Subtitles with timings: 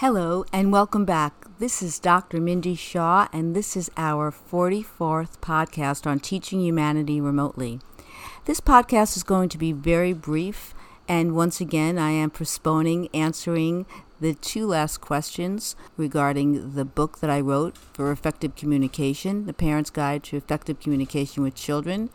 [0.00, 1.34] Hello and welcome back.
[1.58, 2.40] This is Dr.
[2.40, 7.80] Mindy Shaw, and this is our 44th podcast on teaching humanity remotely.
[8.46, 10.72] This podcast is going to be very brief,
[11.06, 13.84] and once again, I am postponing answering
[14.22, 19.90] the two last questions regarding the book that I wrote for effective communication, The Parent's
[19.90, 22.08] Guide to Effective Communication with Children.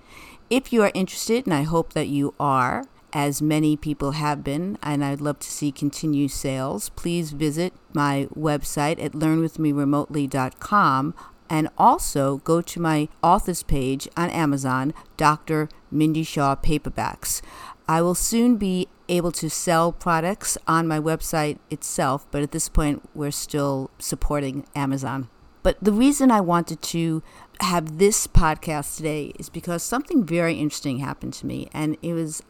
[0.49, 4.77] If you are interested, and I hope that you are, as many people have been,
[4.83, 11.15] and I'd love to see continued sales, please visit my website at learnwithmeremotely.com
[11.49, 15.69] and also go to my authors page on Amazon, Dr.
[15.89, 17.41] Mindy Shaw Paperbacks.
[17.87, 22.67] I will soon be able to sell products on my website itself, but at this
[22.67, 25.29] point, we're still supporting Amazon.
[25.63, 27.23] But the reason I wanted to
[27.61, 32.43] have this podcast today is because something very interesting happened to me, and it was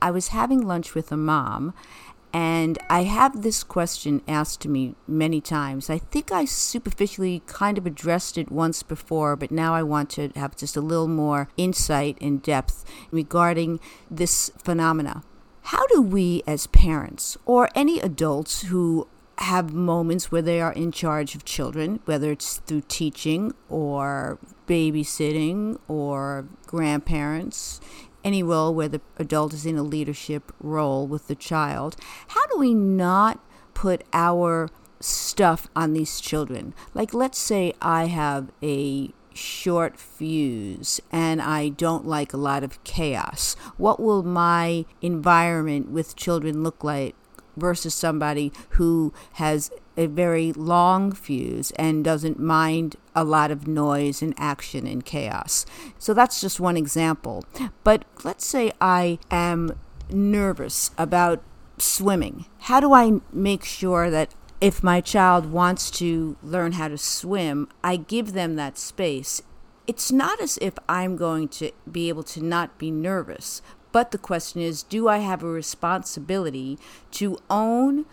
[0.00, 1.74] I was having lunch with a mom,
[2.32, 5.88] and I have this question asked to me many times.
[5.88, 10.28] I think I superficially kind of addressed it once before, but now I want to
[10.36, 15.22] have just a little more insight and depth regarding this phenomena.
[15.62, 20.90] How do we, as parents, or any adults who have moments where they are in
[20.90, 27.80] charge of children, whether it's through teaching or babysitting or grandparents,
[28.24, 31.96] any role where the adult is in a leadership role with the child,
[32.28, 33.40] how do we not
[33.74, 34.68] put our
[35.00, 36.74] stuff on these children?
[36.94, 42.82] Like, let's say I have a short fuse and I don't like a lot of
[42.84, 43.54] chaos.
[43.76, 47.14] What will my environment with children look like
[47.58, 54.22] versus somebody who has a very long fuse and doesn't mind a lot of noise
[54.22, 55.66] and action and chaos.
[55.98, 57.44] So that's just one example.
[57.82, 59.78] But let's say I am
[60.10, 61.42] nervous about
[61.78, 62.46] swimming.
[62.60, 67.68] How do I make sure that if my child wants to learn how to swim,
[67.82, 69.42] I give them that space?
[69.86, 73.62] It's not as if I'm going to be able to not be nervous,
[73.92, 76.78] but the question is, do I have a responsibility
[77.12, 78.04] to own,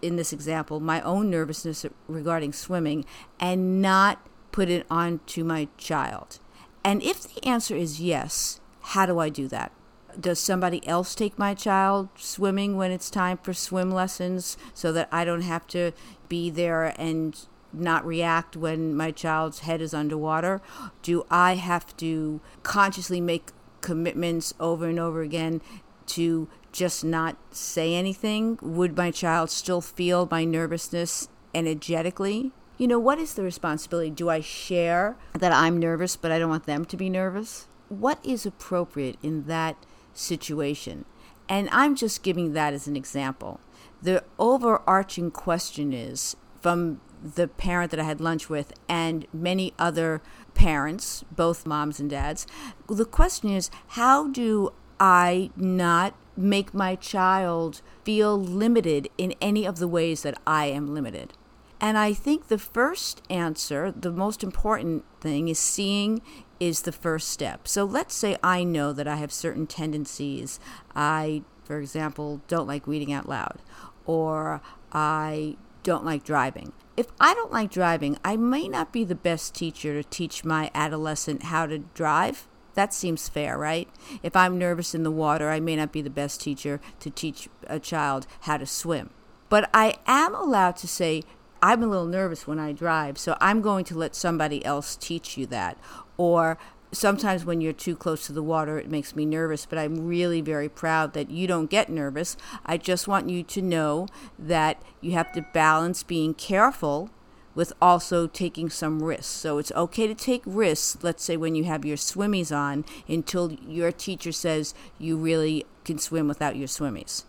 [0.00, 3.04] in this example, my own nervousness regarding swimming
[3.38, 6.38] and not put it on to my child?
[6.84, 9.72] And if the answer is yes, how do I do that?
[10.18, 15.08] Does somebody else take my child swimming when it's time for swim lessons so that
[15.10, 15.92] I don't have to
[16.28, 17.38] be there and
[17.72, 20.60] not react when my child's head is underwater?
[21.00, 23.52] Do I have to consciously make
[23.82, 25.60] commitments over and over again
[26.06, 28.58] to just not say anything?
[28.62, 32.52] Would my child still feel my nervousness energetically?
[32.78, 34.10] You know, what is the responsibility?
[34.10, 37.68] Do I share that I'm nervous, but I don't want them to be nervous?
[37.88, 39.76] What is appropriate in that
[40.14, 41.04] situation?
[41.48, 43.60] And I'm just giving that as an example.
[44.00, 50.22] The overarching question is from the parent that I had lunch with and many other
[50.54, 52.46] parents, both moms and dads.
[52.88, 59.78] The question is how do I not make my child feel limited in any of
[59.78, 61.34] the ways that I am limited?
[61.80, 66.22] And I think the first answer, the most important thing, is seeing
[66.60, 67.66] is the first step.
[67.66, 70.60] So let's say I know that I have certain tendencies.
[70.94, 73.58] I, for example, don't like reading out loud,
[74.06, 74.60] or
[74.92, 79.54] I don't like driving if I don't like driving, I may not be the best
[79.54, 82.46] teacher to teach my adolescent how to drive.
[82.74, 83.88] That seems fair, right?
[84.22, 87.48] If I'm nervous in the water, I may not be the best teacher to teach
[87.66, 89.10] a child how to swim.
[89.48, 91.22] But I am allowed to say,
[91.62, 95.36] I'm a little nervous when I drive, so I'm going to let somebody else teach
[95.36, 95.78] you that.
[96.16, 96.58] Or
[96.92, 100.40] sometimes when you're too close to the water, it makes me nervous, but I'm really
[100.40, 102.36] very proud that you don't get nervous.
[102.64, 104.06] I just want you to know
[104.38, 107.10] that you have to balance being careful
[107.54, 109.26] with also taking some risks.
[109.26, 113.52] So it's okay to take risks, let's say when you have your swimmies on, until
[113.52, 117.24] your teacher says you really can swim without your swimmies.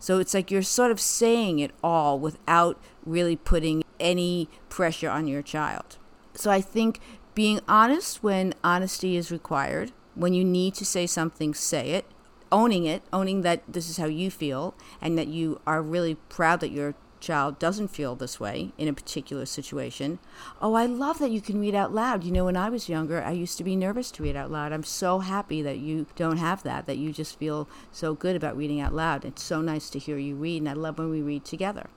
[0.00, 5.26] So it's like you're sort of saying it all without really putting any pressure on
[5.26, 5.96] your child.
[6.34, 7.00] So I think
[7.38, 9.92] being honest when honesty is required.
[10.16, 12.04] When you need to say something, say it.
[12.50, 16.58] Owning it, owning that this is how you feel, and that you are really proud
[16.58, 20.18] that your child doesn't feel this way in a particular situation.
[20.60, 22.24] Oh, I love that you can read out loud.
[22.24, 24.72] You know, when I was younger, I used to be nervous to read out loud.
[24.72, 28.56] I'm so happy that you don't have that, that you just feel so good about
[28.56, 29.24] reading out loud.
[29.24, 31.88] It's so nice to hear you read, and I love when we read together.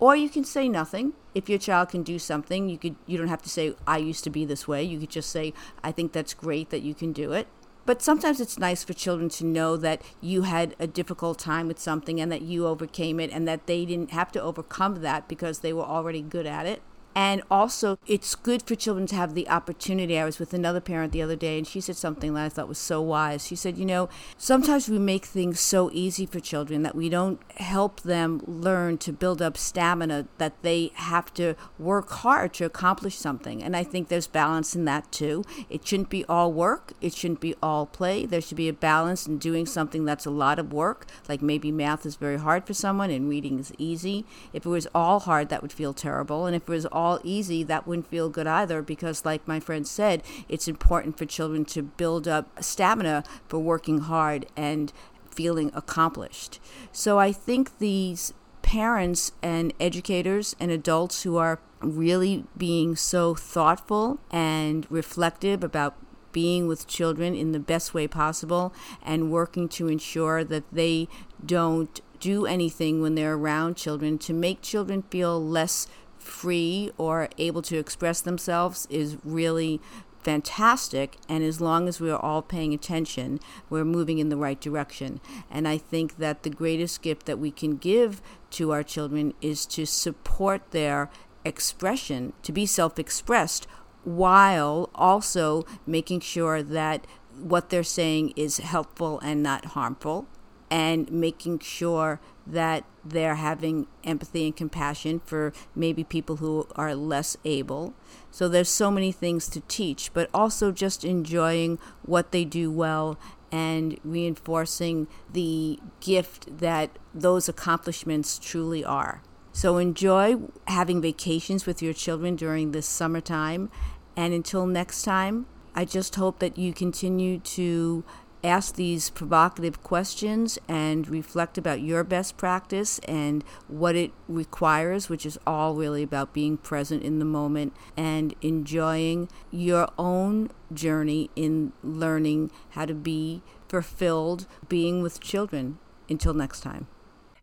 [0.00, 1.14] Or you can say nothing.
[1.34, 4.24] If your child can do something, you could you don't have to say I used
[4.24, 4.82] to be this way.
[4.82, 5.52] You could just say
[5.82, 7.48] I think that's great that you can do it.
[7.84, 11.78] But sometimes it's nice for children to know that you had a difficult time with
[11.78, 15.60] something and that you overcame it and that they didn't have to overcome that because
[15.60, 16.82] they were already good at it.
[17.18, 20.16] And also, it's good for children to have the opportunity.
[20.16, 22.68] I was with another parent the other day, and she said something that I thought
[22.68, 23.44] was so wise.
[23.44, 27.40] She said, You know, sometimes we make things so easy for children that we don't
[27.56, 33.16] help them learn to build up stamina, that they have to work hard to accomplish
[33.16, 33.64] something.
[33.64, 35.42] And I think there's balance in that too.
[35.68, 38.26] It shouldn't be all work, it shouldn't be all play.
[38.26, 41.72] There should be a balance in doing something that's a lot of work, like maybe
[41.72, 44.24] math is very hard for someone and reading is easy.
[44.52, 46.46] If it was all hard, that would feel terrible.
[46.46, 49.60] And if it was all all easy, that wouldn't feel good either because, like my
[49.60, 54.92] friend said, it's important for children to build up stamina for working hard and
[55.30, 56.60] feeling accomplished.
[56.92, 64.18] So I think these parents and educators and adults who are really being so thoughtful
[64.30, 65.96] and reflective about
[66.32, 71.08] being with children in the best way possible and working to ensure that they
[71.44, 75.86] don't do anything when they're around children to make children feel less
[76.28, 79.80] free or able to express themselves is really
[80.22, 81.16] fantastic.
[81.28, 83.40] And as long as we're all paying attention
[83.70, 85.20] we're moving in the right direction.
[85.50, 88.20] And i think that the greatest gift that we can give
[88.50, 91.10] to our children is to support their
[91.44, 93.66] expression to be self-expressed
[94.04, 97.06] while also making sure that
[97.40, 100.26] what they're saying is helpful and not harmful
[100.70, 107.36] and making sure that they're having empathy and compassion for maybe people who are less
[107.44, 107.94] able.
[108.30, 113.18] So there's so many things to teach, but also just enjoying what they do well
[113.50, 119.22] and reinforcing the gift that those accomplishments truly are.
[119.52, 120.36] So enjoy
[120.66, 123.70] having vacations with your children during this summertime.
[124.16, 128.04] And until next time, I just hope that you continue to
[128.44, 135.26] ask these provocative questions and reflect about your best practice and what it requires, which
[135.26, 141.72] is all really about being present in the moment and enjoying your own journey in
[141.82, 145.78] learning how to be fulfilled being with children.
[146.10, 146.86] Until next time.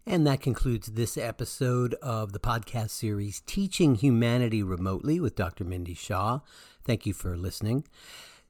[0.08, 5.64] And that concludes this episode of the podcast series Teaching Humanity Remotely with Dr.
[5.64, 6.42] Mindy Shaw.
[6.84, 7.86] Thank you for listening.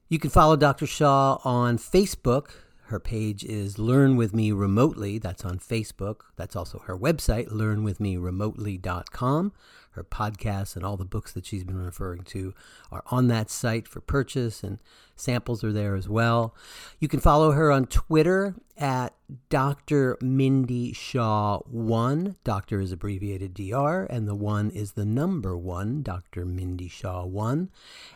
[0.08, 0.86] You can follow Dr.
[0.86, 2.50] Shaw on Facebook.
[2.84, 5.18] Her page is Learn With Me Remotely.
[5.18, 6.20] That's on Facebook.
[6.36, 9.52] That's also her website, learnwithmeremotely.com.
[9.90, 12.54] Her podcasts and all the books that she's been referring to
[12.92, 14.78] are on that site for purchase, and
[15.16, 16.54] samples are there as well.
[17.00, 19.12] You can follow her on Twitter at
[19.48, 20.18] Dr.
[20.20, 22.36] Mindy Shaw 1.
[22.44, 26.44] Doctor is abbreviated DR, and the 1 is the number 1, Dr.
[26.44, 27.70] Mindy Shaw 1.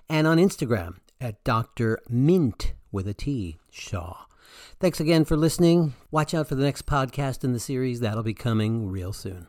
[0.08, 1.98] And on Instagram at Dr.
[2.08, 4.24] Mint with a T, Shaw.
[4.78, 5.94] Thanks again for listening.
[6.10, 8.00] Watch out for the next podcast in the series.
[8.00, 9.46] That'll be coming real soon.